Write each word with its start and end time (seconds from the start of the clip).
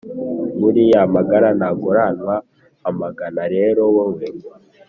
buriya 0.59 0.99
amagara 1.07 1.47
ntaguranwa 1.59 2.35
amagana 2.89 3.43
rero 3.53 3.81
wowe 3.95 4.27